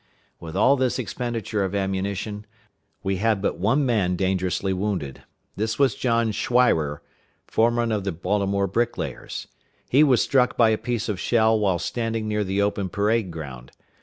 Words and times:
With 0.39 0.55
all 0.55 0.77
this 0.77 0.97
expenditure 0.97 1.63
of 1.63 1.75
ammunition, 1.75 2.47
we 3.03 3.17
had 3.17 3.39
but 3.39 3.59
one 3.59 3.85
man 3.85 4.15
dangerously 4.15 4.73
wounded. 4.73 5.21
This 5.55 5.77
was 5.77 5.93
John 5.93 6.31
Schweirer, 6.31 7.01
foreman 7.45 7.91
of 7.91 8.03
the 8.03 8.11
Baltimore 8.11 8.65
brick 8.65 8.97
layers. 8.97 9.47
He 9.89 10.03
was 10.03 10.19
struck 10.23 10.57
by 10.57 10.71
a 10.71 10.77
piece 10.79 11.07
of 11.07 11.19
shell 11.19 11.59
while 11.59 11.77
standing 11.77 12.27
near 12.27 12.43
the 12.43 12.63
open 12.63 12.89
parade 12.89 13.29
ground. 13.29 13.73